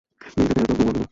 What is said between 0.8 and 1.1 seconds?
কেন?